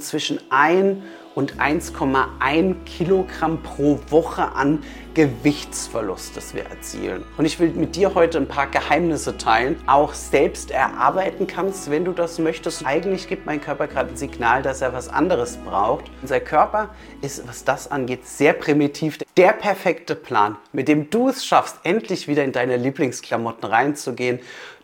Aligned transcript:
zwischen 0.00 0.40
1 0.50 1.04
und 1.36 1.60
1,1 1.60 2.82
Kilogramm 2.84 3.62
pro 3.62 4.00
Woche 4.08 4.42
an 4.42 4.82
Gewichtsverlust, 5.14 6.36
das 6.36 6.52
wir 6.52 6.64
erzielen. 6.64 7.24
Und 7.36 7.44
ich 7.44 7.60
will 7.60 7.68
mit 7.68 7.94
dir 7.94 8.12
heute 8.16 8.38
ein 8.38 8.48
paar 8.48 8.66
Geheimnisse 8.66 9.38
teilen, 9.38 9.80
auch 9.86 10.12
selbst 10.12 10.72
erarbeiten 10.72 11.46
kannst, 11.46 11.92
wenn 11.92 12.04
du 12.04 12.10
das 12.10 12.40
möchtest. 12.40 12.84
Eigentlich 12.84 13.28
gibt 13.28 13.46
mein 13.46 13.60
Körper 13.60 13.86
gerade 13.86 14.10
ein 14.10 14.16
Signal, 14.16 14.62
dass 14.62 14.80
er 14.80 14.92
was 14.92 15.08
anderes 15.08 15.58
braucht. 15.58 16.06
Unser 16.22 16.40
Körper 16.40 16.88
ist, 17.22 17.46
was 17.46 17.62
das 17.62 17.88
angeht, 17.88 18.26
sehr 18.26 18.52
primitiv. 18.52 19.18
Der 19.36 19.52
perfekte 19.52 20.16
Plan, 20.16 20.56
mit 20.72 20.88
dem 20.88 21.08
du 21.08 21.28
es 21.28 21.46
schaffst, 21.46 21.76
endlich 21.84 22.26
wieder 22.26 22.42
in 22.42 22.50
deine 22.50 22.78
Lieblingsklamotten 22.78 23.68
reinzugehen 23.68 24.40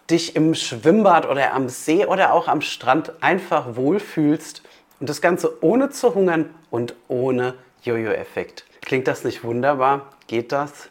dich 0.08 0.34
im 0.34 0.56
Schwimmbad 0.56 1.28
oder 1.28 1.54
am 1.54 1.68
See 1.68 2.04
oder 2.04 2.32
auch 2.32 2.48
am 2.48 2.62
Strand 2.62 3.12
einfach 3.22 3.76
wohlfühlst 3.76 4.62
und 5.00 5.08
das 5.08 5.20
Ganze 5.20 5.62
ohne 5.64 5.90
zu 5.90 6.14
hungern 6.14 6.50
und 6.70 6.94
ohne 7.08 7.54
Jojo-Effekt. 7.82 8.64
Klingt 8.82 9.08
das 9.08 9.24
nicht 9.24 9.42
wunderbar? 9.42 10.10
Geht 10.26 10.52
das? 10.52 10.90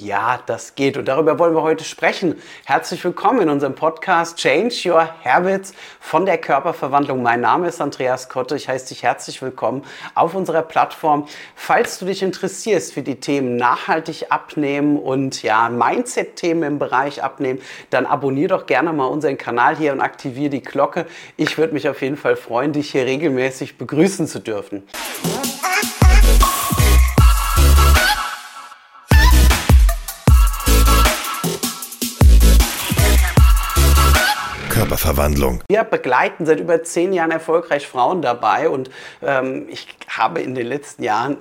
Ja, 0.00 0.38
das 0.46 0.76
geht 0.76 0.96
und 0.96 1.08
darüber 1.08 1.40
wollen 1.40 1.56
wir 1.56 1.62
heute 1.62 1.82
sprechen. 1.82 2.36
Herzlich 2.64 3.02
willkommen 3.02 3.40
in 3.40 3.48
unserem 3.48 3.74
Podcast 3.74 4.36
Change 4.38 4.72
Your 4.86 5.08
Habits 5.24 5.74
von 5.98 6.24
der 6.24 6.38
Körperverwandlung. 6.38 7.20
Mein 7.20 7.40
Name 7.40 7.66
ist 7.66 7.80
Andreas 7.80 8.28
Kotte. 8.28 8.54
Ich 8.54 8.68
heiße 8.68 8.90
dich 8.90 9.02
herzlich 9.02 9.42
willkommen 9.42 9.82
auf 10.14 10.36
unserer 10.36 10.62
Plattform. 10.62 11.26
Falls 11.56 11.98
du 11.98 12.06
dich 12.06 12.22
interessierst 12.22 12.92
für 12.92 13.02
die 13.02 13.18
Themen 13.18 13.56
nachhaltig 13.56 14.26
abnehmen 14.30 14.98
und 14.98 15.42
ja, 15.42 15.68
Mindset-Themen 15.68 16.62
im 16.62 16.78
Bereich 16.78 17.24
abnehmen, 17.24 17.60
dann 17.90 18.06
abonniere 18.06 18.50
doch 18.50 18.66
gerne 18.66 18.92
mal 18.92 19.06
unseren 19.06 19.36
Kanal 19.36 19.76
hier 19.76 19.92
und 19.92 20.00
aktiviere 20.00 20.50
die 20.50 20.62
Glocke. 20.62 21.06
Ich 21.36 21.58
würde 21.58 21.74
mich 21.74 21.88
auf 21.88 22.02
jeden 22.02 22.16
Fall 22.16 22.36
freuen, 22.36 22.72
dich 22.72 22.92
hier 22.92 23.04
regelmäßig 23.04 23.78
begrüßen 23.78 24.28
zu 24.28 24.38
dürfen. 24.38 24.84
Körperverwandlung. 35.18 35.62
Wir 35.68 35.84
begleiten 35.84 36.46
seit 36.46 36.60
über 36.60 36.82
zehn 36.82 37.12
Jahren 37.12 37.30
erfolgreich 37.30 37.86
Frauen 37.86 38.22
dabei 38.22 38.68
und 38.68 38.90
ähm, 39.22 39.66
ich 39.68 39.88
habe 40.08 40.40
in 40.40 40.54
den 40.54 40.66
letzten 40.66 41.02
Jahren 41.02 41.38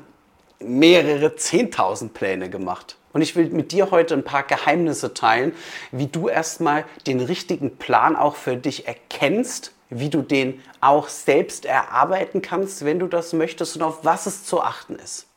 mehrere 0.60 1.28
10.000 1.28 2.10
Pläne 2.10 2.50
gemacht. 2.50 2.98
Und 3.14 3.22
ich 3.22 3.36
will 3.36 3.50
mit 3.50 3.72
dir 3.72 3.92
heute 3.92 4.16
ein 4.16 4.24
paar 4.24 4.44
Geheimnisse 4.44 5.14
teilen, 5.14 5.54
wie 5.92 6.08
du 6.08 6.28
erstmal 6.28 6.86
den 7.06 7.20
richtigen 7.20 7.78
Plan 7.78 8.16
auch 8.16 8.36
für 8.36 8.58
dich 8.58 8.88
erkennst, 8.88 9.74
wie 9.90 10.10
du 10.10 10.22
den 10.22 10.62
auch 10.82 11.08
selbst 11.08 11.66
erarbeiten 11.66 12.42
kannst, 12.42 12.84
wenn 12.84 13.00
du 13.00 13.08
das 13.08 13.34
möchtest 13.34 13.76
und 13.78 13.84
auf 13.84 14.00
was 14.04 14.26
es 14.26 14.44
zu 14.44 14.62
achten 14.62 14.96
ist. 14.96 15.28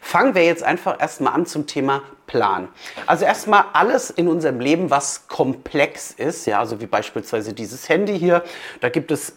Fangen 0.00 0.34
wir 0.34 0.44
jetzt 0.44 0.62
einfach 0.62 1.00
erstmal 1.00 1.32
an 1.32 1.46
zum 1.46 1.66
Thema 1.66 2.02
Plan. 2.26 2.68
Also 3.06 3.24
erstmal 3.24 3.64
alles 3.72 4.10
in 4.10 4.28
unserem 4.28 4.60
Leben, 4.60 4.90
was 4.90 5.28
komplex 5.28 6.10
ist, 6.10 6.46
ja, 6.46 6.58
also 6.58 6.80
wie 6.80 6.86
beispielsweise 6.86 7.52
dieses 7.52 7.88
Handy 7.88 8.18
hier, 8.18 8.42
da 8.80 8.88
gibt 8.88 9.10
es 9.10 9.34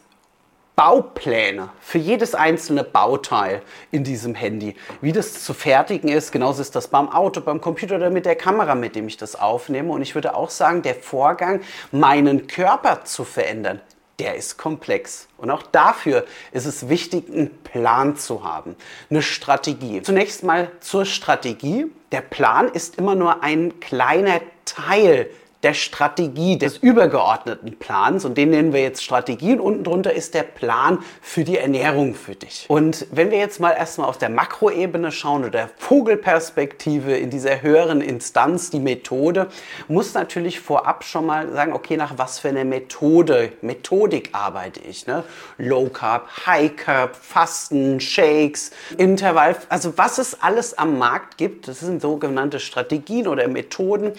Baupläne 0.75 1.69
für 1.79 1.97
jedes 1.97 2.35
einzelne 2.35 2.83
Bauteil 2.83 3.61
in 3.91 4.03
diesem 4.03 4.35
Handy, 4.35 4.75
wie 4.99 5.13
das 5.13 5.43
zu 5.45 5.53
fertigen 5.53 6.09
ist. 6.09 6.33
Genauso 6.33 6.61
ist 6.61 6.75
das 6.75 6.89
beim 6.89 7.07
Auto, 7.09 7.39
beim 7.39 7.61
Computer 7.61 7.95
oder 7.95 8.09
mit 8.09 8.25
der 8.25 8.35
Kamera, 8.35 8.75
mit 8.75 8.95
dem 8.95 9.07
ich 9.07 9.15
das 9.15 9.37
aufnehme. 9.37 9.93
Und 9.93 10.01
ich 10.01 10.15
würde 10.15 10.35
auch 10.35 10.49
sagen, 10.49 10.81
der 10.81 10.95
Vorgang, 10.95 11.61
meinen 11.91 12.47
Körper 12.47 13.05
zu 13.05 13.23
verändern, 13.23 13.79
der 14.19 14.35
ist 14.35 14.57
komplex. 14.57 15.27
Und 15.37 15.51
auch 15.51 15.63
dafür 15.63 16.25
ist 16.51 16.65
es 16.65 16.89
wichtig, 16.89 17.29
einen 17.29 17.55
Plan 17.63 18.15
zu 18.15 18.43
haben, 18.43 18.75
eine 19.09 19.21
Strategie. 19.21 20.01
Zunächst 20.01 20.43
mal 20.43 20.71
zur 20.79 21.05
Strategie. 21.05 21.87
Der 22.11 22.21
Plan 22.21 22.67
ist 22.69 22.97
immer 22.97 23.15
nur 23.15 23.43
ein 23.43 23.79
kleiner 23.79 24.41
Teil 24.65 25.29
der 25.65 25.73
Strategie, 25.73 26.59
des 26.59 26.77
übergeordneten 26.77 27.79
Plans 27.79 28.23
und 28.23 28.37
den 28.37 28.51
nennen 28.51 28.71
wir 28.71 28.83
jetzt 28.83 29.03
Strategie 29.03 29.53
und 29.53 29.61
unten 29.61 29.83
drunter 29.83 30.13
ist 30.13 30.35
der 30.35 30.43
Plan 30.43 30.99
für 31.23 31.43
die 31.43 31.57
Ernährung 31.57 32.13
für 32.13 32.35
dich. 32.35 32.65
Und 32.67 33.07
wenn 33.09 33.31
wir 33.31 33.39
jetzt 33.39 33.59
mal 33.59 33.71
erstmal 33.71 34.07
aus 34.07 34.19
der 34.19 34.29
Makroebene 34.29 35.11
schauen 35.11 35.41
oder 35.41 35.49
der 35.49 35.69
Vogelperspektive 35.77 37.17
in 37.17 37.31
dieser 37.31 37.63
höheren 37.63 38.01
Instanz, 38.01 38.69
die 38.69 38.79
Methode, 38.79 39.47
muss 39.87 40.13
natürlich 40.13 40.59
vorab 40.59 41.03
schon 41.03 41.25
mal 41.25 41.51
sagen, 41.51 41.73
okay, 41.73 41.97
nach 41.97 42.15
was 42.19 42.37
für 42.37 42.49
einer 42.49 42.63
Methode, 42.63 43.51
Methodik 43.61 44.29
arbeite 44.33 44.81
ich? 44.81 45.07
Ne? 45.07 45.23
Low 45.57 45.89
Carb, 45.89 46.29
High 46.45 46.75
Carb, 46.75 47.15
Fasten, 47.15 47.99
Shakes, 47.99 48.69
Intervall, 48.99 49.55
also 49.69 49.97
was 49.97 50.19
es 50.19 50.39
alles 50.43 50.77
am 50.77 50.99
Markt 50.99 51.39
gibt, 51.39 51.67
das 51.67 51.79
sind 51.79 52.03
sogenannte 52.03 52.59
Strategien 52.59 53.27
oder 53.27 53.47
Methoden. 53.47 54.13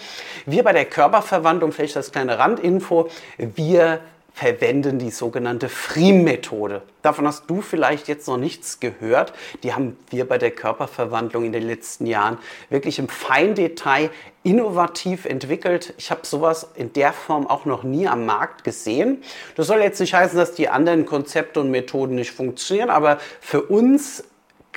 Wir 0.45 0.63
bei 0.63 0.73
der 0.73 0.83
Körperverwaltung 0.83 1.36
Verwandlung, 1.37 1.71
vielleicht 1.71 1.97
als 1.97 2.11
kleine 2.11 2.39
Randinfo, 2.39 3.09
wir 3.37 3.99
verwenden 4.33 4.97
die 4.97 5.11
sogenannte 5.11 5.69
Friem-Methode. 5.69 6.81
Davon 7.03 7.27
hast 7.27 7.47
du 7.47 7.61
vielleicht 7.61 8.07
jetzt 8.07 8.27
noch 8.27 8.37
nichts 8.37 8.79
gehört. 8.79 9.33
Die 9.61 9.73
haben 9.73 9.97
wir 10.09 10.27
bei 10.27 10.39
der 10.39 10.49
Körperverwandlung 10.49 11.45
in 11.45 11.51
den 11.51 11.63
letzten 11.63 12.07
Jahren 12.07 12.39
wirklich 12.69 12.97
im 12.97 13.07
Feindetail 13.07 14.09
innovativ 14.43 15.25
entwickelt. 15.25 15.93
Ich 15.97 16.09
habe 16.09 16.21
sowas 16.23 16.69
in 16.75 16.91
der 16.93 17.13
Form 17.13 17.45
auch 17.45 17.65
noch 17.65 17.83
nie 17.83 18.07
am 18.07 18.25
Markt 18.25 18.63
gesehen. 18.63 19.23
Das 19.55 19.67
soll 19.67 19.79
jetzt 19.79 19.99
nicht 19.99 20.15
heißen, 20.15 20.37
dass 20.37 20.53
die 20.53 20.69
anderen 20.69 21.05
Konzepte 21.05 21.59
und 21.59 21.69
Methoden 21.69 22.15
nicht 22.15 22.31
funktionieren, 22.31 22.89
aber 22.89 23.19
für 23.41 23.61
uns 23.61 24.23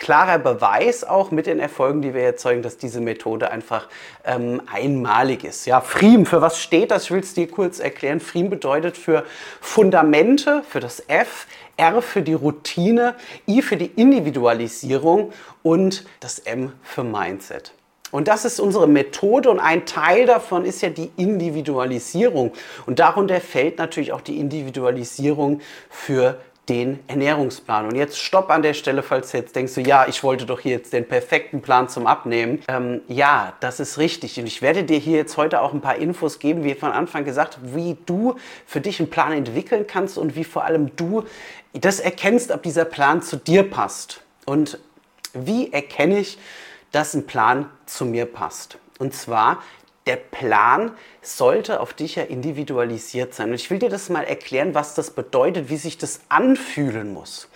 klarer 0.00 0.38
Beweis 0.38 1.04
auch 1.04 1.30
mit 1.30 1.46
den 1.46 1.60
Erfolgen, 1.60 2.02
die 2.02 2.14
wir 2.14 2.22
erzeugen, 2.22 2.62
dass 2.62 2.78
diese 2.78 3.00
Methode 3.00 3.52
einfach 3.52 3.86
ähm, 4.24 4.60
einmalig 4.72 5.44
ist. 5.44 5.66
Ja, 5.66 5.80
FRIEM, 5.80 6.26
für 6.26 6.40
was 6.40 6.58
steht 6.58 6.90
das? 6.90 7.04
Ich 7.04 7.10
will 7.12 7.20
es 7.20 7.34
dir 7.34 7.46
kurz 7.46 7.78
erklären. 7.78 8.18
FRIEM 8.18 8.50
bedeutet 8.50 8.96
für 8.96 9.24
Fundamente, 9.60 10.64
für 10.68 10.80
das 10.80 11.04
F, 11.06 11.46
R 11.76 12.02
für 12.02 12.22
die 12.22 12.32
Routine, 12.32 13.14
I 13.46 13.62
für 13.62 13.76
die 13.76 13.86
Individualisierung 13.86 15.32
und 15.62 16.06
das 16.18 16.40
M 16.40 16.72
für 16.82 17.04
Mindset. 17.04 17.74
Und 18.10 18.26
das 18.26 18.44
ist 18.44 18.58
unsere 18.58 18.88
Methode 18.88 19.50
und 19.50 19.60
ein 19.60 19.86
Teil 19.86 20.26
davon 20.26 20.64
ist 20.64 20.82
ja 20.82 20.88
die 20.88 21.10
Individualisierung. 21.16 22.52
Und 22.86 22.98
darunter 22.98 23.40
fällt 23.40 23.78
natürlich 23.78 24.12
auch 24.12 24.20
die 24.20 24.40
Individualisierung 24.40 25.60
für 25.88 26.40
den 26.68 27.00
Ernährungsplan. 27.08 27.86
Und 27.86 27.96
jetzt 27.96 28.18
stopp 28.18 28.50
an 28.50 28.62
der 28.62 28.74
Stelle, 28.74 29.02
falls 29.02 29.32
du 29.32 29.38
jetzt 29.38 29.56
denkst, 29.56 29.72
so, 29.72 29.80
ja, 29.80 30.06
ich 30.06 30.22
wollte 30.22 30.46
doch 30.46 30.60
hier 30.60 30.72
jetzt 30.72 30.92
den 30.92 31.06
perfekten 31.06 31.62
Plan 31.62 31.88
zum 31.88 32.06
Abnehmen. 32.06 32.62
Ähm, 32.68 33.00
ja, 33.08 33.54
das 33.60 33.80
ist 33.80 33.98
richtig. 33.98 34.38
Und 34.38 34.46
ich 34.46 34.62
werde 34.62 34.84
dir 34.84 34.98
hier 34.98 35.16
jetzt 35.16 35.36
heute 35.36 35.62
auch 35.62 35.72
ein 35.72 35.80
paar 35.80 35.96
Infos 35.96 36.38
geben, 36.38 36.62
wie 36.62 36.74
von 36.74 36.92
Anfang 36.92 37.24
gesagt, 37.24 37.58
wie 37.62 37.96
du 38.06 38.36
für 38.66 38.80
dich 38.80 39.00
einen 39.00 39.10
Plan 39.10 39.32
entwickeln 39.32 39.86
kannst 39.86 40.16
und 40.16 40.36
wie 40.36 40.44
vor 40.44 40.64
allem 40.64 40.94
du 40.94 41.24
das 41.72 41.98
erkennst, 41.98 42.50
ob 42.52 42.62
dieser 42.62 42.84
Plan 42.84 43.22
zu 43.22 43.36
dir 43.36 43.68
passt. 43.68 44.22
Und 44.46 44.78
wie 45.32 45.72
erkenne 45.72 46.18
ich, 46.18 46.38
dass 46.92 47.14
ein 47.14 47.26
Plan 47.26 47.70
zu 47.86 48.04
mir 48.04 48.26
passt? 48.26 48.78
Und 48.98 49.14
zwar, 49.14 49.62
der 50.06 50.16
Plan 50.16 50.92
sollte 51.22 51.80
auf 51.80 51.92
dich 51.92 52.16
ja 52.16 52.22
individualisiert 52.22 53.34
sein. 53.34 53.50
Und 53.50 53.54
ich 53.54 53.70
will 53.70 53.78
dir 53.78 53.90
das 53.90 54.08
mal 54.08 54.24
erklären, 54.24 54.74
was 54.74 54.94
das 54.94 55.10
bedeutet, 55.10 55.68
wie 55.68 55.76
sich 55.76 55.98
das 55.98 56.20
anfühlen 56.28 57.12
muss. 57.12 57.48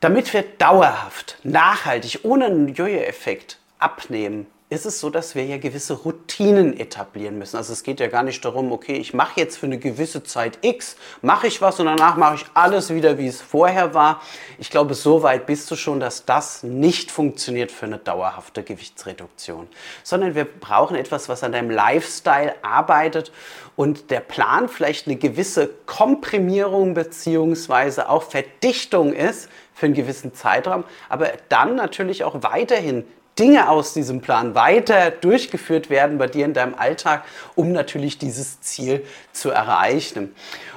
Damit 0.00 0.32
wir 0.32 0.42
dauerhaft, 0.42 1.38
nachhaltig, 1.42 2.20
ohne 2.22 2.46
einen 2.46 2.68
Jojo-Effekt 2.74 3.58
abnehmen, 3.78 4.46
ist 4.70 4.86
es 4.86 5.00
so, 5.00 5.10
dass 5.10 5.34
wir 5.34 5.44
ja 5.44 5.58
gewisse 5.58 5.94
Routinen 5.94 6.78
etablieren 6.78 7.38
müssen. 7.38 7.56
Also 7.56 7.72
es 7.72 7.82
geht 7.82 7.98
ja 7.98 8.06
gar 8.06 8.22
nicht 8.22 8.44
darum, 8.44 8.70
okay, 8.70 8.92
ich 8.92 9.12
mache 9.12 9.40
jetzt 9.40 9.58
für 9.58 9.66
eine 9.66 9.78
gewisse 9.78 10.22
Zeit 10.22 10.58
X, 10.62 10.96
mache 11.22 11.48
ich 11.48 11.60
was 11.60 11.80
und 11.80 11.86
danach 11.86 12.16
mache 12.16 12.36
ich 12.36 12.44
alles 12.54 12.94
wieder, 12.94 13.18
wie 13.18 13.26
es 13.26 13.40
vorher 13.40 13.94
war. 13.94 14.22
Ich 14.58 14.70
glaube, 14.70 14.94
so 14.94 15.24
weit 15.24 15.46
bist 15.46 15.68
du 15.72 15.76
schon, 15.76 15.98
dass 15.98 16.24
das 16.24 16.62
nicht 16.62 17.10
funktioniert 17.10 17.72
für 17.72 17.86
eine 17.86 17.98
dauerhafte 17.98 18.62
Gewichtsreduktion, 18.62 19.66
sondern 20.04 20.36
wir 20.36 20.44
brauchen 20.44 20.94
etwas, 20.94 21.28
was 21.28 21.42
an 21.42 21.50
deinem 21.50 21.70
Lifestyle 21.70 22.54
arbeitet 22.62 23.32
und 23.74 24.12
der 24.12 24.20
Plan 24.20 24.68
vielleicht 24.68 25.08
eine 25.08 25.16
gewisse 25.16 25.68
Komprimierung 25.86 26.94
beziehungsweise 26.94 28.08
auch 28.08 28.22
Verdichtung 28.22 29.14
ist 29.14 29.48
für 29.74 29.86
einen 29.86 29.96
gewissen 29.96 30.32
Zeitraum, 30.32 30.84
aber 31.08 31.32
dann 31.48 31.74
natürlich 31.74 32.22
auch 32.22 32.44
weiterhin 32.44 33.04
Dinge 33.40 33.70
aus 33.70 33.94
diesem 33.94 34.20
Plan 34.20 34.54
weiter 34.54 35.10
durchgeführt 35.10 35.88
werden 35.88 36.18
bei 36.18 36.26
dir 36.26 36.44
in 36.44 36.52
deinem 36.52 36.74
Alltag, 36.74 37.24
um 37.54 37.72
natürlich 37.72 38.18
dieses 38.18 38.60
Ziel 38.60 39.02
zu 39.32 39.48
erreichen. 39.50 40.34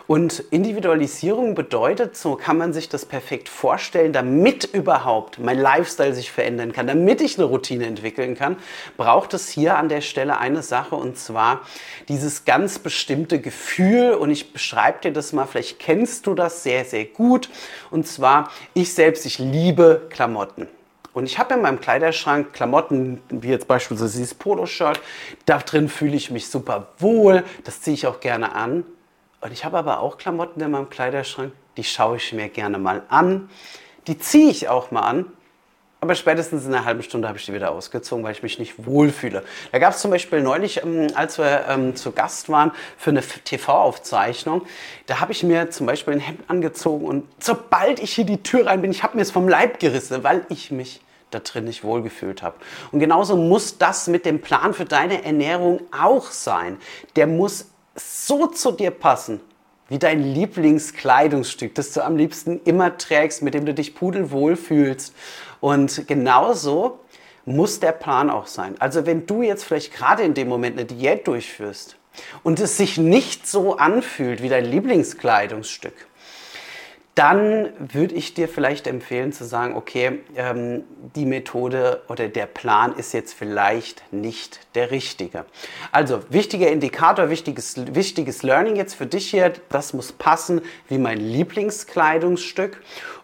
Und 0.08 0.40
Individualisierung 0.52 1.56
bedeutet, 1.56 2.16
so 2.16 2.36
kann 2.36 2.58
man 2.58 2.72
sich 2.72 2.88
das 2.88 3.06
perfekt 3.06 3.50
vorstellen, 3.50 4.14
damit 4.14 4.64
überhaupt 4.64 5.40
mein 5.40 5.60
Lifestyle 5.60 6.14
sich 6.14 6.32
verändern 6.32 6.72
kann, 6.72 6.88
damit 6.88 7.20
ich 7.20 7.38
eine 7.38 7.48
Routine 7.48 7.86
entwickeln 7.86 8.36
kann, 8.36 8.58
braucht 8.96 9.34
es 9.34 9.50
hier 9.50 9.78
an 9.78 9.90
der 9.90 10.02
Stelle 10.02 10.38
eine 10.38 10.62
Sache 10.62 10.96
und 10.96 11.18
zwar 11.18 11.62
dieses 12.08 12.46
ganz 12.46 12.80
bestimmte 12.80 13.40
Gefühl 13.40 14.14
und 14.14 14.30
ich 14.30 14.54
beschreibe 14.54 15.00
dir 15.02 15.12
das 15.12 15.34
mal, 15.34 15.48
vielleicht 15.48 15.80
kennst 15.80 16.28
du 16.28 16.34
das 16.34 16.64
sehr, 16.64 16.86
sehr 16.86 17.06
gut 17.06 17.50
und 17.92 18.08
zwar 18.08 18.52
ich 18.74 18.94
selbst, 18.94 19.26
ich 19.26 19.40
liebe 19.40 20.08
Klamotten. 20.10 20.68
Und 21.14 21.26
ich 21.26 21.38
habe 21.38 21.54
in 21.54 21.62
meinem 21.62 21.80
Kleiderschrank 21.80 22.54
Klamotten, 22.54 23.22
wie 23.30 23.50
jetzt 23.50 23.68
beispielsweise 23.68 24.18
dieses 24.18 24.34
Poloshirt. 24.34 25.00
Da 25.46 25.60
drin 25.60 25.88
fühle 25.88 26.16
ich 26.16 26.32
mich 26.32 26.48
super 26.48 26.88
wohl. 26.98 27.44
Das 27.64 27.82
ziehe 27.82 27.94
ich 27.94 28.08
auch 28.08 28.20
gerne 28.20 28.56
an. 28.56 28.84
Und 29.42 29.52
ich 29.52 29.64
habe 29.64 29.78
aber 29.78 30.00
auch 30.00 30.18
Klamotten 30.18 30.62
in 30.62 30.72
meinem 30.72 30.90
Kleiderschrank, 30.90 31.52
die 31.78 31.84
schaue 31.84 32.18
ich 32.18 32.34
mir 32.34 32.50
gerne 32.50 32.80
mal 32.80 33.04
an. 33.10 33.50
Die 34.08 34.18
ziehe 34.18 34.50
ich 34.50 34.70
auch 34.70 34.92
mal 34.92 35.02
an. 35.02 35.26
Aber 36.04 36.16
spätestens 36.16 36.66
in 36.66 36.76
einer 36.76 36.84
halben 36.84 37.02
Stunde 37.02 37.30
habe 37.30 37.38
ich 37.38 37.46
die 37.46 37.54
wieder 37.54 37.72
ausgezogen, 37.72 38.26
weil 38.26 38.34
ich 38.34 38.44
mich 38.44 38.60
nicht 38.60 38.86
wohlfühle. 38.86 39.42
Da 39.72 39.80
gab 39.80 39.94
es 39.94 40.02
zum 40.02 40.12
Beispiel 40.12 40.42
neulich, 40.42 40.84
ähm, 40.84 41.08
als 41.16 41.38
wir 41.38 41.64
ähm, 41.70 41.96
zu 41.96 42.12
Gast 42.12 42.50
waren 42.50 42.74
für 42.98 43.12
eine 43.12 43.22
TV-Aufzeichnung, 43.22 44.64
da 45.06 45.22
habe 45.22 45.32
ich 45.32 45.44
mir 45.44 45.70
zum 45.70 45.86
Beispiel 45.86 46.16
ein 46.16 46.20
Hemd 46.20 46.42
angezogen 46.50 47.06
und 47.06 47.24
sobald 47.40 48.02
ich 48.02 48.12
hier 48.12 48.26
die 48.26 48.44
Tür 48.44 48.66
rein 48.66 48.82
bin, 48.82 48.92
ich 48.92 49.02
habe 49.02 49.16
mir 49.16 49.22
es 49.22 49.32
vom 49.32 49.48
Leib 49.48 49.80
gerissen, 49.80 50.26
weil 50.26 50.46
ich 50.50 50.72
mich 50.72 51.00
da 51.32 51.40
drin 51.40 51.64
nicht 51.64 51.86
wohlgefühlt 51.86 52.44
habe. 52.44 52.58
Und 52.92 53.00
genauso 53.00 53.38
muss 53.38 53.78
das 53.78 54.08
mit 54.08 54.26
dem 54.26 54.42
Plan 54.42 54.74
für 54.74 54.84
deine 54.84 55.24
Ernährung 55.24 55.80
auch 55.98 56.32
sein. 56.32 56.80
Der 57.16 57.28
muss 57.28 57.70
so 57.96 58.48
zu 58.48 58.74
dir 58.74 58.92
passen, 58.92 59.40
wie 59.88 60.00
dein 60.00 60.22
Lieblingskleidungsstück, 60.22 61.76
das 61.76 61.94
du 61.94 62.04
am 62.04 62.18
liebsten 62.18 62.60
immer 62.66 62.98
trägst, 62.98 63.42
mit 63.42 63.54
dem 63.54 63.66
du 63.66 63.74
dich 63.74 63.96
pudelwohl 63.96 64.58
fühlst. 64.58 65.14
Und 65.64 66.10
genauso 66.10 67.00
muss 67.46 67.80
der 67.80 67.94
Plan 67.94 68.30
auch 68.30 68.48
sein. 68.48 68.76
Also 68.80 69.06
wenn 69.06 69.26
du 69.26 69.44
jetzt 69.44 69.64
vielleicht 69.64 69.94
gerade 69.94 70.22
in 70.24 70.34
dem 70.34 70.50
Moment 70.50 70.78
eine 70.78 70.86
Diät 70.86 71.26
durchführst 71.26 71.96
und 72.44 72.60
es 72.60 72.76
sich 72.76 72.98
nicht 72.98 73.48
so 73.48 73.78
anfühlt 73.78 74.44
wie 74.44 74.50
dein 74.50 74.66
Lieblingskleidungsstück, 74.66 75.94
dann 77.16 77.70
würde 77.78 78.16
ich 78.16 78.34
dir 78.34 78.50
vielleicht 78.50 78.88
empfehlen 78.88 79.32
zu 79.32 79.46
sagen, 79.46 79.76
okay, 79.76 80.20
ähm, 80.36 80.84
die 81.16 81.26
Methode 81.26 82.02
oder 82.10 82.28
der 82.28 82.48
Plan 82.48 82.94
ist 82.96 83.14
jetzt 83.14 83.34
vielleicht 83.34 84.12
nicht 84.12 84.60
der 84.76 84.92
richtige. 84.92 85.46
Also 85.94 86.24
wichtiger 86.30 86.72
Indikator, 86.72 87.30
wichtiges, 87.30 87.76
wichtiges 87.96 88.44
Learning 88.44 88.76
jetzt 88.76 88.96
für 88.96 89.06
dich 89.06 89.30
hier, 89.30 89.54
das 89.70 89.94
muss 89.94 90.12
passen 90.12 90.62
wie 90.90 90.98
mein 90.98 91.20
Lieblingskleidungsstück 91.20 92.82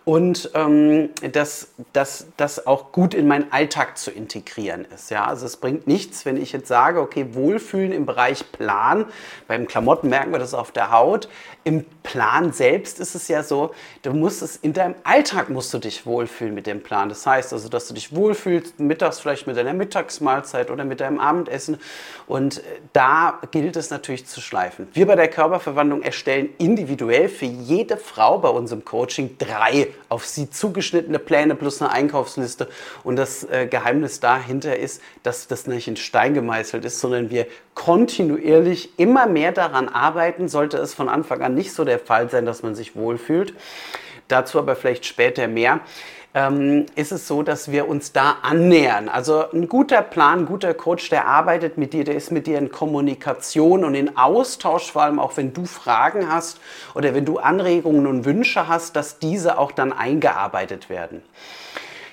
und 0.10 0.50
ähm, 0.56 1.12
dass 1.34 1.68
das, 1.94 2.26
das 2.36 2.66
auch 2.66 2.92
gut 2.92 3.14
in 3.14 3.28
meinen 3.28 3.52
Alltag 3.52 3.96
zu 3.96 4.10
integrieren 4.10 4.88
ist. 4.92 5.12
Ja? 5.12 5.26
Also 5.26 5.46
es 5.46 5.58
bringt 5.58 5.86
nichts, 5.86 6.26
wenn 6.26 6.36
ich 6.36 6.52
jetzt 6.52 6.68
sage, 6.68 7.00
okay, 7.00 7.36
Wohlfühlen 7.36 7.92
im 7.92 8.08
Bereich 8.08 8.52
Plan, 8.52 9.06
beim 9.48 9.68
Klamotten 9.68 10.10
merken 10.10 10.32
wir 10.32 10.40
das 10.40 10.56
auf 10.56 10.72
der 10.72 10.92
Haut, 10.92 11.30
im 11.64 11.86
Plan 12.02 12.52
selbst 12.54 13.00
ist 13.00 13.14
es 13.14 13.28
ja 13.28 13.44
so, 13.44 13.70
du 14.02 14.12
musst 14.14 14.42
es 14.42 14.56
in 14.56 14.74
deinem 14.74 14.96
Alltag 15.04 15.50
musst 15.50 15.72
du 15.76 15.78
dich 15.78 16.08
wohlfühlen 16.08 16.56
mit 16.56 16.66
dem 16.66 16.82
Plan. 16.82 17.10
Das 17.10 17.28
heißt 17.28 17.54
also, 17.54 17.70
dass 17.70 17.88
du 17.88 17.94
dich 17.94 18.16
wohlfühlst, 18.16 18.80
mittags 18.80 19.20
vielleicht 19.20 19.46
mit 19.46 19.58
deiner 19.58 19.74
Mittagsmahlzeit 19.74 20.72
oder 20.72 20.86
mit 20.86 21.02
deinem 21.02 21.20
Abendessen 21.20 21.78
und 22.26 22.58
äh, 22.58 22.62
da 22.94 23.40
gilt 23.52 23.76
es 23.76 23.92
natürlich 23.92 24.26
zu 24.26 24.42
schleifen. 24.42 24.88
Wir 24.94 25.06
bei 25.06 25.16
der 25.16 25.28
Körperverwandlung 25.28 26.02
erstellen 26.02 26.50
individuell 26.58 27.30
für 27.30 27.46
jede 27.46 27.96
Frau 27.98 28.40
bei 28.40 28.50
unserem 28.50 28.84
Coaching 28.84 29.38
drei 29.38 29.90
auf 30.08 30.26
sie 30.26 30.50
zugeschnittene 30.50 31.20
Pläne 31.20 31.56
plus 31.56 31.82
eine 31.82 31.92
Einkaufsliste. 31.92 32.70
Und 33.04 33.16
das 33.16 33.44
äh, 33.44 33.68
Geheimnis 33.68 34.20
dahinter 34.20 34.78
ist, 34.78 35.02
dass 35.24 35.48
das 35.48 35.68
nicht 35.68 35.88
in 35.88 35.98
Stein 35.98 36.34
gemeißelt 36.34 36.86
ist, 36.86 37.00
sondern 37.00 37.30
wir 37.30 37.48
kontinuierlich 37.74 38.98
immer 38.98 39.28
mehr 39.28 39.52
daran 39.52 39.90
arbeiten. 39.90 40.48
Sollte 40.48 40.78
es 40.78 40.94
von 40.94 41.10
Anfang 41.10 41.42
an 41.42 41.56
nicht 41.56 41.74
so 41.74 41.84
der 41.84 42.00
Fall 42.00 42.30
sein, 42.30 42.46
dass 42.46 42.64
man 42.64 42.76
sich 42.76 42.96
wohlfühlt. 42.96 43.54
Dazu 44.28 44.60
aber 44.60 44.76
vielleicht 44.76 45.06
später 45.06 45.48
mehr 45.48 45.82
ähm, 46.34 46.86
ist 46.96 47.12
es 47.12 47.28
so, 47.28 47.44
dass 47.44 47.72
wir 47.72 47.88
uns 47.88 48.12
da 48.12 48.38
annähern. 48.42 49.10
Also 49.10 49.50
ein 49.52 49.68
guter 49.68 50.02
Plan, 50.02 50.40
ein 50.40 50.46
guter 50.46 50.74
Coach, 50.74 51.10
der 51.10 51.28
arbeitet 51.28 51.78
mit 51.78 51.94
dir, 51.94 52.04
der 52.04 52.16
ist 52.16 52.32
mit 52.32 52.48
dir 52.48 52.58
in 52.58 52.72
Kommunikation 52.72 53.84
und 53.84 53.96
in 53.96 54.18
Austausch, 54.18 54.92
vor 54.92 55.04
allem 55.04 55.20
auch 55.20 55.38
wenn 55.38 55.54
du 55.54 55.66
Fragen 55.66 56.32
hast 56.32 56.60
oder 56.94 57.16
wenn 57.16 57.26
du 57.26 57.40
Anregungen 57.40 58.06
und 58.06 58.26
Wünsche 58.26 58.68
hast, 58.68 58.96
dass 58.96 59.20
diese 59.20 59.58
auch 59.58 59.72
dann 59.72 59.92
eingearbeitet 59.92 60.90
werden. 60.90 61.24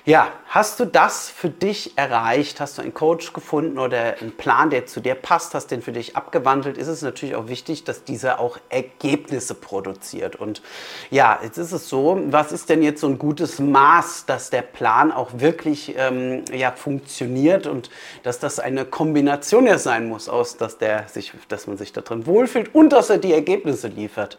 Ja, 0.09 0.31
hast 0.47 0.79
du 0.79 0.85
das 0.85 1.29
für 1.29 1.49
dich 1.49 1.99
erreicht? 1.99 2.61
Hast 2.61 2.79
du 2.79 2.83
einen 2.83 2.95
Coach 2.95 3.33
gefunden 3.33 3.77
oder 3.77 4.19
einen 4.21 4.31
Plan, 4.31 4.71
der 4.71 4.87
zu 4.87 5.01
dir 5.01 5.17
passt? 5.17 5.53
Hast 5.53 5.73
den 5.73 5.83
für 5.83 5.91
dich 5.91 6.15
abgewandelt? 6.15 6.79
Ist 6.79 6.87
es 6.87 7.03
natürlich 7.03 7.35
auch 7.35 7.49
wichtig, 7.49 7.83
dass 7.83 8.05
dieser 8.05 8.39
auch 8.39 8.59
Ergebnisse 8.69 9.55
produziert. 9.55 10.37
Und 10.37 10.63
ja, 11.11 11.41
jetzt 11.43 11.59
ist 11.59 11.73
es 11.73 11.89
so, 11.89 12.21
was 12.27 12.53
ist 12.53 12.69
denn 12.69 12.85
jetzt 12.85 13.01
so 13.01 13.09
ein 13.09 13.19
gutes 13.19 13.59
Maß, 13.59 14.27
dass 14.27 14.51
der 14.51 14.63
Plan 14.63 15.11
auch 15.11 15.31
wirklich 15.39 15.97
ähm, 15.99 16.45
ja, 16.53 16.71
funktioniert 16.71 17.67
und 17.67 17.91
dass 18.23 18.39
das 18.39 18.61
eine 18.61 18.85
Kombination 18.85 19.67
ja 19.67 19.77
sein 19.77 20.09
muss 20.09 20.29
aus, 20.29 20.57
dass, 20.57 20.79
der 20.79 21.09
sich, 21.09 21.33
dass 21.49 21.67
man 21.67 21.79
sich 21.79 21.93
da 21.93 22.01
drin 22.01 22.27
wohlfühlt 22.27 22.73
und 22.77 22.91
dass 22.91 23.11
er 23.11 23.19
die 23.19 23.33
Ergebnisse 23.33 23.89
liefert. 23.89 24.39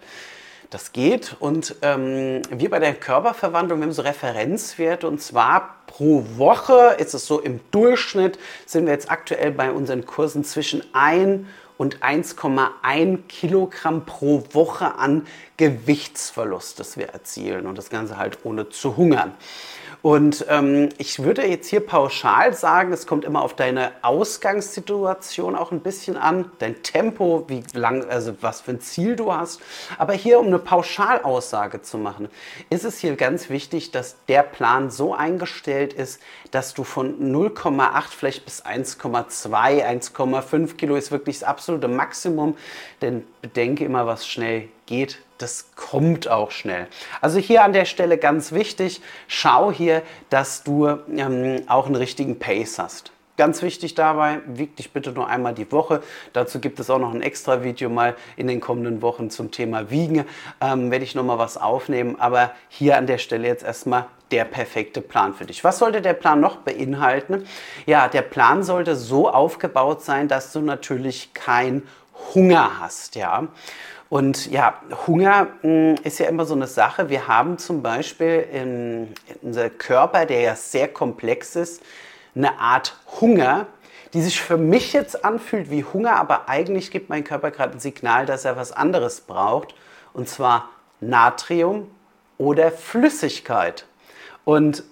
Das 0.69 0.91
geht. 0.91 1.35
Und 1.39 1.75
ähm, 1.81 2.41
wir 2.49 2.69
bei 2.69 2.79
der 2.79 2.93
Körperverwandlung 2.93 3.81
haben 3.81 3.93
so 3.93 4.01
Referenzwerte. 4.01 5.07
Und 5.07 5.21
zwar 5.21 5.77
pro 5.87 6.25
Woche 6.35 6.95
ist 6.97 7.13
es 7.13 7.25
so 7.25 7.39
im 7.39 7.61
Durchschnitt 7.71 8.37
sind 8.65 8.85
wir 8.85 8.93
jetzt 8.93 9.09
aktuell 9.09 9.51
bei 9.51 9.71
unseren 9.71 10.05
Kursen 10.05 10.43
zwischen 10.43 10.83
1 10.93 11.45
und 11.77 11.99
1,1 11.99 13.19
Kilogramm 13.27 14.05
pro 14.05 14.43
Woche 14.51 14.95
an 14.95 15.25
Gewichtsverlust, 15.57 16.79
das 16.79 16.97
wir 16.97 17.09
erzielen 17.09 17.65
und 17.65 17.77
das 17.77 17.89
Ganze 17.89 18.17
halt 18.17 18.39
ohne 18.43 18.69
zu 18.69 18.95
hungern. 18.95 19.33
Und 20.03 20.45
ähm, 20.47 20.89
ich 20.99 21.23
würde 21.23 21.45
jetzt 21.47 21.67
hier 21.67 21.79
pauschal 21.79 22.53
sagen, 22.53 22.93
es 22.93 23.07
kommt 23.07 23.25
immer 23.25 23.41
auf 23.41 23.55
deine 23.55 23.91
Ausgangssituation 24.03 25.55
auch 25.55 25.71
ein 25.71 25.79
bisschen 25.79 26.17
an, 26.17 26.51
dein 26.59 26.83
Tempo, 26.83 27.45
wie 27.47 27.63
lang, 27.73 28.07
also 28.07 28.35
was 28.41 28.61
für 28.61 28.71
ein 28.71 28.79
Ziel 28.79 29.15
du 29.15 29.33
hast. 29.33 29.59
Aber 29.97 30.13
hier, 30.13 30.39
um 30.39 30.47
eine 30.47 30.59
Pauschalaussage 30.59 31.81
zu 31.81 31.97
machen, 31.97 32.29
ist 32.69 32.85
es 32.85 32.99
hier 32.99 33.15
ganz 33.15 33.49
wichtig, 33.49 33.89
dass 33.89 34.17
der 34.27 34.43
Plan 34.43 34.91
so 34.91 35.15
eingestellt 35.15 35.93
ist, 35.93 36.21
dass 36.51 36.75
du 36.75 36.83
von 36.83 37.19
0,8 37.33 38.03
vielleicht 38.09 38.45
bis 38.45 38.63
1,2, 38.63 39.49
1,5 39.83 40.75
Kilo 40.75 40.95
ist 40.95 41.11
wirklich 41.11 41.39
das 41.39 41.49
absolute 41.49 41.87
Maximum. 41.87 42.55
Denn 43.01 43.25
bedenke 43.41 43.83
immer, 43.83 44.05
was 44.05 44.27
schnell 44.27 44.69
geht, 44.87 45.19
das 45.37 45.67
kommt 45.75 46.27
auch 46.27 46.49
schnell. 46.49 46.87
Also 47.21 47.37
hier 47.37 47.63
an 47.63 47.73
der 47.73 47.85
Stelle 47.85 48.17
ganz 48.17 48.51
wichtig, 48.51 49.01
schau 49.27 49.71
hier, 49.71 50.01
dass 50.29 50.63
du 50.63 50.87
ähm, 50.87 51.61
auch 51.67 51.85
einen 51.85 51.95
richtigen 51.95 52.39
Pace 52.39 52.79
hast. 52.79 53.11
Ganz 53.37 53.61
wichtig 53.61 53.93
dabei, 53.93 54.39
wieg 54.47 54.75
dich 54.77 54.91
bitte 54.91 55.11
nur 55.11 55.27
einmal 55.27 55.53
die 55.53 55.71
Woche. 55.71 56.01
Dazu 56.33 56.59
gibt 56.59 56.79
es 56.79 56.89
auch 56.89 56.97
noch 56.97 57.13
ein 57.13 57.21
extra 57.21 57.63
Video 57.63 57.87
mal 57.87 58.15
in 58.35 58.47
den 58.47 58.59
kommenden 58.59 59.03
Wochen 59.03 59.29
zum 59.29 59.51
Thema 59.51 59.91
Wiegen. 59.91 60.25
Ähm, 60.59 60.89
werde 60.89 61.05
ich 61.05 61.13
nochmal 61.13 61.37
was 61.37 61.55
aufnehmen, 61.55 62.19
aber 62.19 62.51
hier 62.67 62.97
an 62.97 63.05
der 63.05 63.19
Stelle 63.19 63.47
jetzt 63.47 63.63
erstmal 63.63 64.07
der 64.31 64.43
perfekte 64.43 65.01
Plan 65.01 65.35
für 65.35 65.45
dich. 65.45 65.63
Was 65.63 65.77
sollte 65.77 66.01
der 66.01 66.13
Plan 66.13 66.39
noch 66.39 66.57
beinhalten? 66.57 67.45
Ja, 67.85 68.07
der 68.07 68.23
Plan 68.23 68.63
sollte 68.63 68.95
so 68.95 69.29
aufgebaut 69.29 70.01
sein, 70.01 70.27
dass 70.27 70.51
du 70.51 70.59
natürlich 70.59 71.35
keinen 71.35 71.87
Hunger 72.33 72.79
hast, 72.79 73.15
ja. 73.15 73.47
Und 74.09 74.49
ja, 74.49 74.81
Hunger 75.05 75.47
mh, 75.61 75.69
hm, 75.69 75.95
ist 76.03 76.19
ja 76.19 76.27
immer 76.27 76.45
so 76.45 76.55
eine 76.55 76.67
Sache. 76.67 77.09
Wir 77.09 77.27
haben 77.27 77.57
zum 77.57 77.81
Beispiel 77.81 78.47
in, 78.51 79.13
in 79.27 79.35
unser 79.41 79.69
Körper, 79.69 80.25
der 80.25 80.41
ja 80.41 80.55
sehr 80.55 80.87
komplex 80.87 81.55
ist, 81.55 81.83
eine 82.35 82.59
Art 82.59 82.95
Hunger, 83.19 83.67
die 84.13 84.21
sich 84.21 84.41
für 84.41 84.57
mich 84.57 84.93
jetzt 84.93 85.25
anfühlt 85.25 85.69
wie 85.69 85.83
Hunger, 85.83 86.15
aber 86.15 86.47
eigentlich 86.47 86.91
gibt 86.91 87.09
mein 87.09 87.23
Körper 87.23 87.51
gerade 87.51 87.73
ein 87.73 87.79
Signal, 87.79 88.25
dass 88.25 88.45
er 88.45 88.55
was 88.55 88.71
anderes 88.71 89.21
braucht, 89.21 89.75
und 90.13 90.29
zwar 90.29 90.69
Natrium 91.01 91.89
oder 92.37 92.71
Flüssigkeit. 92.71 93.85
Und 94.45 94.83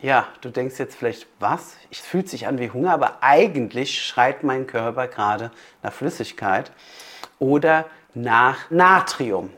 ja, 0.00 0.26
du 0.40 0.50
denkst 0.50 0.78
jetzt 0.78 0.96
vielleicht, 0.96 1.28
was? 1.38 1.76
Es 1.90 2.00
fühlt 2.00 2.28
sich 2.28 2.48
an 2.48 2.58
wie 2.58 2.70
Hunger, 2.70 2.92
aber 2.92 3.18
eigentlich 3.22 4.02
schreit 4.02 4.42
mein 4.42 4.66
Körper 4.66 5.06
gerade 5.06 5.52
nach 5.82 5.92
Flüssigkeit 5.92 6.72
oder 7.38 7.86
nach 8.14 8.70
Natrium. 8.70 9.50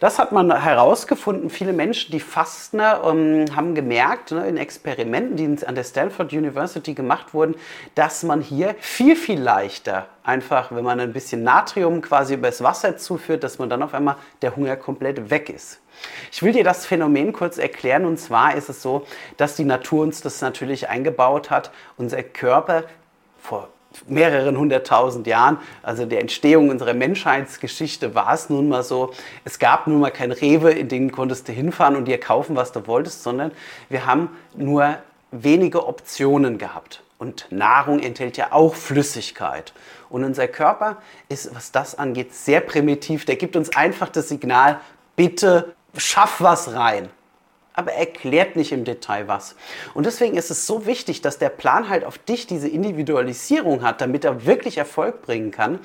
Das 0.00 0.18
hat 0.18 0.32
man 0.32 0.54
herausgefunden. 0.54 1.48
Viele 1.48 1.72
Menschen, 1.72 2.12
die 2.12 2.20
fasten, 2.20 2.80
ähm, 2.80 3.46
haben 3.56 3.74
gemerkt 3.74 4.32
ne, 4.32 4.46
in 4.46 4.58
Experimenten, 4.58 5.36
die 5.36 5.66
an 5.66 5.74
der 5.74 5.84
Stanford 5.84 6.32
University 6.32 6.92
gemacht 6.92 7.32
wurden, 7.32 7.54
dass 7.94 8.22
man 8.22 8.42
hier 8.42 8.74
viel, 8.80 9.16
viel 9.16 9.40
leichter 9.40 10.06
einfach, 10.24 10.72
wenn 10.72 10.84
man 10.84 11.00
ein 11.00 11.12
bisschen 11.12 11.42
Natrium 11.42 12.02
quasi 12.02 12.34
übers 12.34 12.62
Wasser 12.62 12.98
zuführt, 12.98 13.44
dass 13.44 13.58
man 13.58 13.70
dann 13.70 13.82
auf 13.82 13.94
einmal 13.94 14.16
der 14.42 14.56
Hunger 14.56 14.76
komplett 14.76 15.30
weg 15.30 15.48
ist. 15.48 15.80
Ich 16.30 16.42
will 16.42 16.52
dir 16.52 16.64
das 16.64 16.84
Phänomen 16.84 17.32
kurz 17.32 17.58
erklären 17.58 18.04
und 18.04 18.18
zwar 18.18 18.54
ist 18.54 18.68
es 18.68 18.82
so, 18.82 19.06
dass 19.36 19.56
die 19.56 19.64
Natur 19.64 20.02
uns 20.02 20.20
das 20.20 20.40
natürlich 20.40 20.88
eingebaut 20.88 21.50
hat. 21.50 21.70
Unser 21.96 22.22
Körper 22.22 22.84
vor 23.40 23.68
mehreren 24.06 24.56
hunderttausend 24.56 25.26
Jahren, 25.26 25.58
also 25.82 26.04
der 26.06 26.20
Entstehung 26.20 26.70
unserer 26.70 26.94
Menschheitsgeschichte, 26.94 28.14
war 28.14 28.32
es 28.32 28.50
nun 28.50 28.68
mal 28.68 28.82
so, 28.82 29.12
es 29.44 29.58
gab 29.58 29.86
nun 29.86 30.00
mal 30.00 30.10
kein 30.10 30.32
Rewe, 30.32 30.70
in 30.70 30.88
den 30.88 31.12
konntest 31.12 31.48
du 31.48 31.52
hinfahren 31.52 31.96
und 31.96 32.06
dir 32.06 32.18
kaufen, 32.18 32.56
was 32.56 32.72
du 32.72 32.86
wolltest, 32.86 33.22
sondern 33.22 33.52
wir 33.88 34.06
haben 34.06 34.30
nur 34.54 34.96
wenige 35.30 35.86
Optionen 35.86 36.58
gehabt. 36.58 37.02
Und 37.18 37.46
Nahrung 37.50 38.00
enthält 38.00 38.36
ja 38.36 38.48
auch 38.50 38.74
Flüssigkeit. 38.74 39.72
Und 40.10 40.24
unser 40.24 40.48
Körper 40.48 40.96
ist, 41.28 41.54
was 41.54 41.70
das 41.70 41.96
angeht, 41.96 42.34
sehr 42.34 42.60
primitiv. 42.60 43.24
Der 43.24 43.36
gibt 43.36 43.54
uns 43.54 43.76
einfach 43.76 44.08
das 44.08 44.28
Signal, 44.28 44.80
bitte 45.14 45.74
schaff 45.96 46.40
was 46.40 46.74
rein 46.74 47.08
aber 47.74 47.92
erklärt 47.92 48.56
nicht 48.56 48.72
im 48.72 48.84
Detail 48.84 49.28
was. 49.28 49.56
Und 49.94 50.06
deswegen 50.06 50.36
ist 50.36 50.50
es 50.50 50.66
so 50.66 50.86
wichtig, 50.86 51.22
dass 51.22 51.38
der 51.38 51.48
Plan 51.48 51.88
halt 51.88 52.04
auf 52.04 52.18
dich 52.18 52.46
diese 52.46 52.68
Individualisierung 52.68 53.82
hat, 53.82 54.00
damit 54.00 54.24
er 54.24 54.46
wirklich 54.46 54.78
Erfolg 54.78 55.22
bringen 55.22 55.50
kann, 55.50 55.78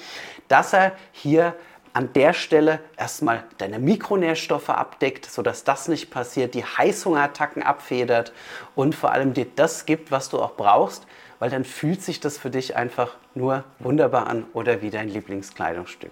dass 0.48 0.74
er 0.74 0.94
hier 1.12 1.56
an 1.94 2.14
der 2.14 2.34
Stelle 2.34 2.80
erstmal 2.96 3.44
deine 3.58 3.80
Mikronährstoffe 3.80 4.70
abdeckt, 4.70 5.26
sodass 5.26 5.64
das 5.64 5.88
nicht 5.88 6.12
passiert, 6.12 6.54
die 6.54 6.64
Heißhungerattacken 6.64 7.64
abfedert 7.64 8.34
und 8.76 8.94
vor 8.94 9.12
allem 9.12 9.34
dir 9.34 9.48
das 9.56 9.88
gibt, 9.88 10.12
was 10.12 10.30
du 10.30 10.40
auch 10.40 10.56
brauchst, 10.56 11.08
weil 11.40 11.50
dann 11.50 11.64
fühlt 11.64 12.04
sich 12.04 12.20
das 12.20 12.38
für 12.38 12.52
dich 12.52 12.76
einfach 12.76 13.16
nur 13.38 13.64
wunderbar 13.80 14.28
an 14.28 14.46
oder 14.54 14.82
wie 14.82 14.90
dein 14.90 15.08
Lieblingskleidungsstück. 15.08 16.12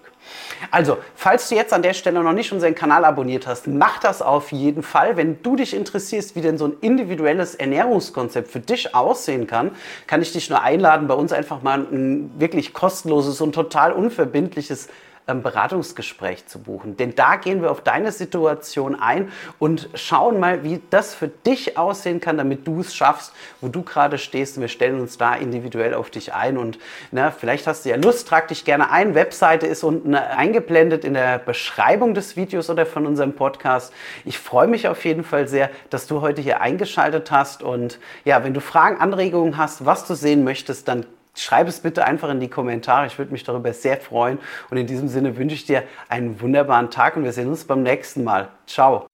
Also, 0.70 0.98
falls 1.14 1.48
du 1.48 1.54
jetzt 1.54 1.72
an 1.72 1.82
der 1.82 1.92
Stelle 1.92 2.22
noch 2.22 2.32
nicht 2.32 2.52
unseren 2.52 2.74
Kanal 2.74 3.04
abonniert 3.04 3.46
hast, 3.46 3.66
mach 3.66 3.98
das 3.98 4.22
auf 4.22 4.52
jeden 4.52 4.82
Fall. 4.82 5.16
Wenn 5.16 5.42
du 5.42 5.56
dich 5.56 5.74
interessierst, 5.74 6.36
wie 6.36 6.40
denn 6.40 6.58
so 6.58 6.66
ein 6.66 6.74
individuelles 6.80 7.54
Ernährungskonzept 7.54 8.48
für 8.48 8.60
dich 8.60 8.94
aussehen 8.94 9.46
kann, 9.46 9.72
kann 10.06 10.22
ich 10.22 10.32
dich 10.32 10.48
nur 10.48 10.62
einladen, 10.62 11.08
bei 11.08 11.14
uns 11.14 11.32
einfach 11.32 11.62
mal 11.62 11.80
ein 11.80 12.30
wirklich 12.38 12.72
kostenloses 12.72 13.40
und 13.40 13.54
total 13.54 13.92
unverbindliches 13.92 14.88
Beratungsgespräch 15.26 16.46
zu 16.46 16.60
buchen. 16.60 16.96
Denn 16.96 17.16
da 17.16 17.34
gehen 17.34 17.60
wir 17.60 17.72
auf 17.72 17.80
deine 17.80 18.12
Situation 18.12 18.94
ein 18.94 19.32
und 19.58 19.88
schauen 19.94 20.38
mal, 20.38 20.62
wie 20.62 20.80
das 20.90 21.16
für 21.16 21.26
dich 21.26 21.76
aussehen 21.76 22.20
kann, 22.20 22.38
damit 22.38 22.66
du 22.66 22.80
es 22.80 22.94
schaffst, 22.94 23.32
wo 23.60 23.66
du 23.66 23.82
gerade 23.82 24.18
stehst. 24.18 24.56
Und 24.56 24.60
wir 24.60 24.68
stellen 24.68 25.00
uns 25.00 25.18
da 25.18 25.34
individuell 25.34 25.94
auf 25.94 26.10
dich 26.10 26.32
ein. 26.32 26.56
Und 26.56 26.78
na, 27.10 27.32
vielleicht 27.32 27.66
hast 27.66 27.84
du 27.84 27.88
ja 27.88 27.96
Lust, 27.96 28.28
trag 28.28 28.46
dich 28.48 28.64
gerne 28.64 28.90
ein. 28.90 29.16
Webseite 29.16 29.66
ist 29.66 29.82
unten 29.82 30.14
eingeblendet 30.14 31.04
in 31.04 31.14
der 31.14 31.40
Beschreibung 31.40 32.14
des 32.14 32.36
Videos 32.36 32.70
oder 32.70 32.86
von 32.86 33.04
unserem 33.04 33.32
Podcast. 33.32 33.92
Ich 34.24 34.38
freue 34.38 34.68
mich 34.68 34.86
auf 34.86 35.04
jeden 35.04 35.24
Fall 35.24 35.48
sehr, 35.48 35.70
dass 35.90 36.06
du 36.06 36.20
heute 36.20 36.40
hier 36.40 36.60
eingeschaltet 36.60 37.32
hast. 37.32 37.64
Und 37.64 37.98
ja, 38.24 38.44
wenn 38.44 38.54
du 38.54 38.60
Fragen, 38.60 39.00
Anregungen 39.00 39.56
hast, 39.56 39.84
was 39.84 40.06
du 40.06 40.14
sehen 40.14 40.44
möchtest, 40.44 40.86
dann 40.86 41.04
Schreib 41.36 41.68
es 41.68 41.80
bitte 41.80 42.04
einfach 42.04 42.30
in 42.30 42.40
die 42.40 42.48
Kommentare. 42.48 43.06
Ich 43.06 43.18
würde 43.18 43.32
mich 43.32 43.44
darüber 43.44 43.72
sehr 43.72 43.98
freuen. 43.98 44.38
Und 44.70 44.78
in 44.78 44.86
diesem 44.86 45.08
Sinne 45.08 45.36
wünsche 45.36 45.54
ich 45.54 45.66
dir 45.66 45.84
einen 46.08 46.40
wunderbaren 46.40 46.90
Tag 46.90 47.16
und 47.16 47.24
wir 47.24 47.32
sehen 47.32 47.48
uns 47.48 47.64
beim 47.64 47.82
nächsten 47.82 48.24
Mal. 48.24 48.50
Ciao. 48.66 49.06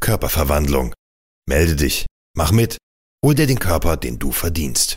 Körperverwandlung. 0.00 0.94
Melde 1.46 1.76
dich. 1.76 2.06
Mach 2.34 2.52
mit. 2.52 2.78
Hol 3.24 3.34
dir 3.34 3.46
den 3.46 3.58
Körper, 3.58 3.96
den 3.96 4.18
du 4.18 4.30
verdienst. 4.30 4.96